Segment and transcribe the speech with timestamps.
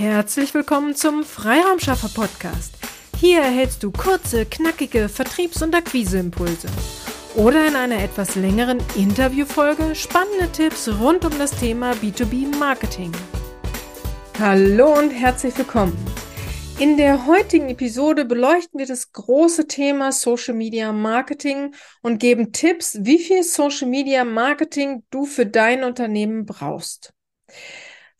[0.00, 2.72] Herzlich willkommen zum Freiraumschaffer Podcast.
[3.18, 6.68] Hier erhältst du kurze, knackige Vertriebs- und Akquiseimpulse.
[7.36, 13.12] Oder in einer etwas längeren Interviewfolge spannende Tipps rund um das Thema B2B Marketing.
[14.38, 15.98] Hallo und herzlich willkommen.
[16.78, 22.96] In der heutigen Episode beleuchten wir das große Thema Social Media Marketing und geben Tipps,
[23.02, 27.12] wie viel Social Media Marketing du für dein Unternehmen brauchst.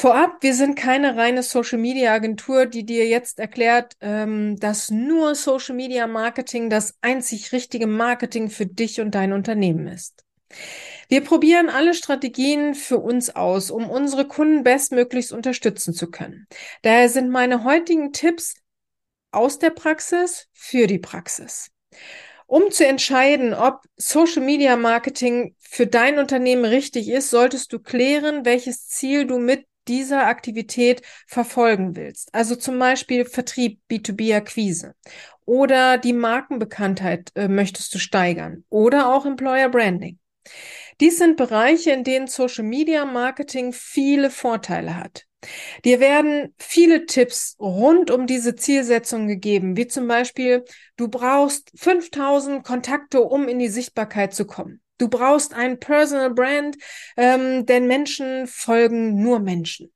[0.00, 5.34] Vorab, wir sind keine reine Social Media Agentur, die dir jetzt erklärt, ähm, dass nur
[5.34, 10.24] Social Media Marketing das einzig richtige Marketing für dich und dein Unternehmen ist.
[11.08, 16.46] Wir probieren alle Strategien für uns aus, um unsere Kunden bestmöglichst unterstützen zu können.
[16.82, 18.54] Daher sind meine heutigen Tipps
[19.32, 21.72] aus der Praxis für die Praxis.
[22.46, 28.44] Um zu entscheiden, ob Social Media Marketing für dein Unternehmen richtig ist, solltest du klären,
[28.44, 32.34] welches Ziel du mit dieser Aktivität verfolgen willst.
[32.34, 34.94] Also zum Beispiel Vertrieb, B2B-Akquise
[35.44, 40.18] oder die Markenbekanntheit äh, möchtest du steigern oder auch Employer Branding.
[41.00, 45.24] Dies sind Bereiche, in denen Social Media Marketing viele Vorteile hat.
[45.84, 50.64] Dir werden viele Tipps rund um diese Zielsetzung gegeben, wie zum Beispiel,
[50.96, 54.80] du brauchst 5000 Kontakte, um in die Sichtbarkeit zu kommen.
[54.98, 56.76] Du brauchst ein Personal Brand,
[57.16, 59.92] ähm, denn Menschen folgen nur Menschen.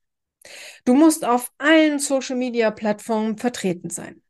[0.85, 4.21] Du musst auf allen Social Media Plattformen vertreten sein.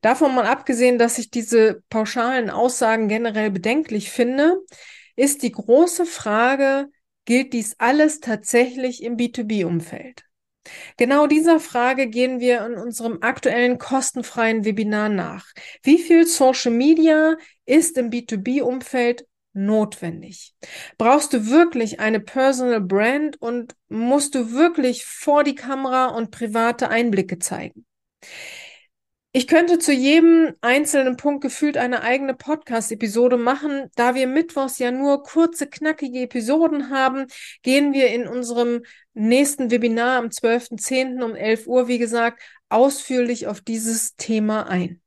[0.00, 4.58] Davon mal abgesehen, dass ich diese pauschalen Aussagen generell bedenklich finde,
[5.16, 6.88] ist die große Frage,
[7.24, 10.24] gilt dies alles tatsächlich im B2B-Umfeld?
[10.96, 15.46] Genau dieser Frage gehen wir in unserem aktuellen kostenfreien Webinar nach.
[15.82, 20.54] Wie viel Social Media ist im B2B-Umfeld notwendig?
[20.98, 26.88] Brauchst du wirklich eine Personal Brand und musst du wirklich vor die Kamera und private
[26.88, 27.86] Einblicke zeigen?
[29.34, 33.90] Ich könnte zu jedem einzelnen Punkt gefühlt eine eigene Podcast-Episode machen.
[33.94, 37.28] Da wir mittwochs ja nur kurze, knackige Episoden haben,
[37.62, 38.82] gehen wir in unserem
[39.14, 41.22] nächsten Webinar am 12.10.
[41.22, 45.00] um 11 Uhr, wie gesagt, ausführlich auf dieses Thema ein.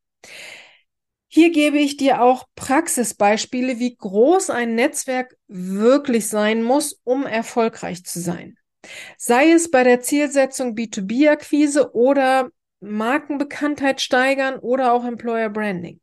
[1.35, 8.05] Hier gebe ich dir auch Praxisbeispiele, wie groß ein Netzwerk wirklich sein muss, um erfolgreich
[8.05, 8.57] zu sein.
[9.17, 15.99] Sei es bei der Zielsetzung B2B-Akquise oder Markenbekanntheit steigern oder auch Employer Branding.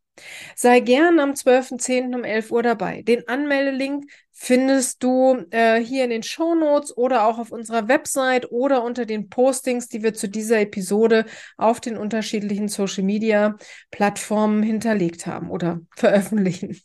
[0.57, 2.15] Sei gern am 12.10.
[2.15, 3.03] um 11 Uhr dabei.
[3.03, 8.51] Den Anmeldelink findest du äh, hier in den Show Notes oder auch auf unserer Website
[8.51, 11.25] oder unter den Postings, die wir zu dieser Episode
[11.57, 13.57] auf den unterschiedlichen Social Media
[13.91, 16.81] Plattformen hinterlegt haben oder veröffentlichen.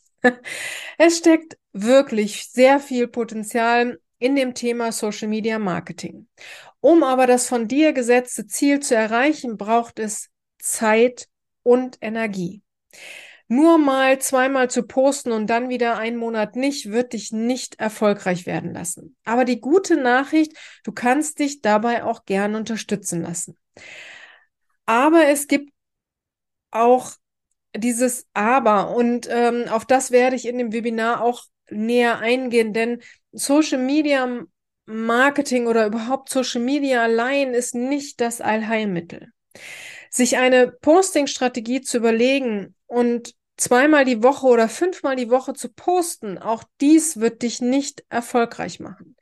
[0.98, 6.28] es steckt wirklich sehr viel Potenzial in dem Thema Social Media Marketing.
[6.80, 10.28] Um aber das von dir gesetzte Ziel zu erreichen, braucht es
[10.58, 11.28] Zeit
[11.62, 12.62] und Energie.
[13.50, 18.44] Nur mal zweimal zu posten und dann wieder einen Monat nicht, wird dich nicht erfolgreich
[18.44, 19.16] werden lassen.
[19.24, 20.52] Aber die gute Nachricht,
[20.84, 23.56] du kannst dich dabei auch gern unterstützen lassen.
[24.84, 25.72] Aber es gibt
[26.70, 27.12] auch
[27.74, 33.02] dieses Aber und ähm, auf das werde ich in dem Webinar auch näher eingehen, denn
[33.32, 34.44] Social Media
[34.86, 39.28] Marketing oder überhaupt Social Media allein ist nicht das Allheilmittel.
[40.10, 46.38] Sich eine Posting-Strategie zu überlegen und zweimal die Woche oder fünfmal die Woche zu posten,
[46.38, 49.16] auch dies wird dich nicht erfolgreich machen.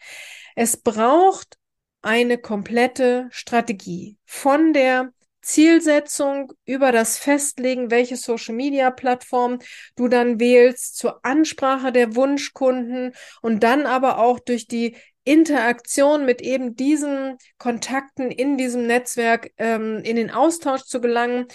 [0.54, 1.59] Es braucht
[2.00, 5.12] eine komplette Strategie von der
[5.43, 9.59] Zielsetzung über das Festlegen, welche Social Media Plattform
[9.94, 16.41] du dann wählst, zur Ansprache der Wunschkunden und dann aber auch durch die Interaktion mit
[16.41, 21.47] eben diesen Kontakten in diesem Netzwerk ähm, in den Austausch zu gelangen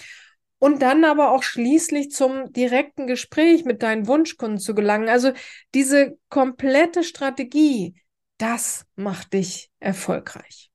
[0.62, 5.08] und dann aber auch schließlich zum direkten Gespräch mit deinen Wunschkunden zu gelangen.
[5.08, 5.32] Also
[5.74, 7.96] diese komplette Strategie,
[8.38, 10.70] das macht dich erfolgreich.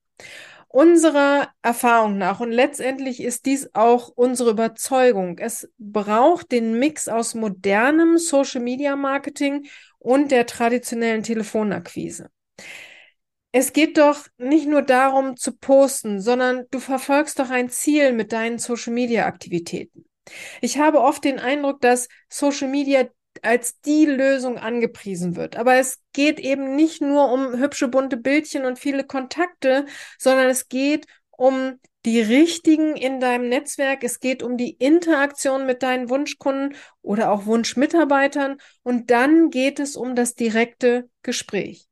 [0.67, 5.37] Unserer Erfahrung nach und letztendlich ist dies auch unsere Überzeugung.
[5.37, 9.67] Es braucht den Mix aus modernem Social Media Marketing
[9.99, 12.29] und der traditionellen Telefonakquise.
[13.59, 18.31] Es geht doch nicht nur darum zu posten, sondern du verfolgst doch ein Ziel mit
[18.31, 20.05] deinen Social-Media-Aktivitäten.
[20.61, 23.07] Ich habe oft den Eindruck, dass Social Media
[23.41, 25.55] als die Lösung angepriesen wird.
[25.55, 29.87] Aber es geht eben nicht nur um hübsche bunte Bildchen und viele Kontakte,
[30.19, 34.03] sondern es geht um die richtigen in deinem Netzwerk.
[34.03, 38.57] Es geht um die Interaktion mit deinen Wunschkunden oder auch Wunschmitarbeitern.
[38.83, 41.86] Und dann geht es um das direkte Gespräch.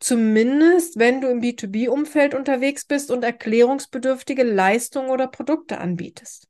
[0.00, 6.48] Zumindest, wenn du im B2B-Umfeld unterwegs bist und erklärungsbedürftige Leistungen oder Produkte anbietest.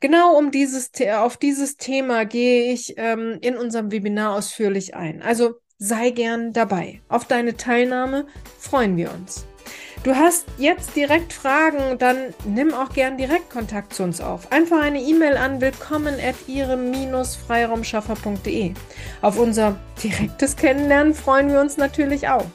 [0.00, 5.22] Genau um dieses, auf dieses Thema gehe ich ähm, in unserem Webinar ausführlich ein.
[5.22, 7.00] Also sei gern dabei.
[7.08, 8.26] Auf deine Teilnahme
[8.58, 9.46] freuen wir uns.
[10.02, 14.50] Du hast jetzt direkt Fragen, dann nimm auch gern direkt Kontakt zu uns auf.
[14.50, 18.72] Einfach eine E-Mail an willkommen at ihrem-freiraumschaffer.de.
[19.20, 22.46] Auf unser direktes Kennenlernen freuen wir uns natürlich auch.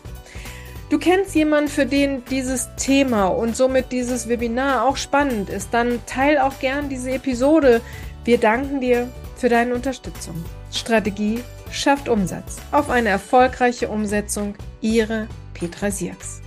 [0.90, 6.00] Du kennst jemanden, für den dieses Thema und somit dieses Webinar auch spannend ist, dann
[6.06, 7.82] teil auch gern diese Episode.
[8.24, 10.36] Wir danken dir für deine Unterstützung.
[10.72, 12.58] Strategie schafft Umsatz.
[12.72, 14.56] Auf eine erfolgreiche Umsetzung.
[14.80, 16.42] Ihre Petra Sierks.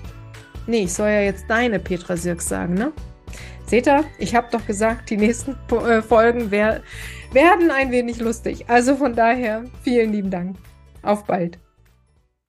[0.66, 2.92] Nee, ich soll ja jetzt deine Petra Sirks sagen, ne?
[3.66, 6.82] Seht ihr, ich habe doch gesagt, die nächsten äh, Folgen wer
[7.32, 8.64] werden ein wenig lustig.
[8.68, 10.56] Also von daher, vielen lieben Dank.
[11.02, 11.58] Auf bald.